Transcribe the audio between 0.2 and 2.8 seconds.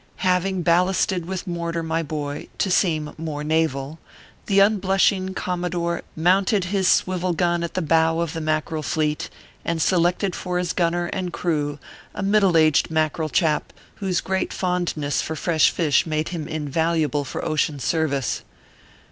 Having ballasted with mortar, my boy, to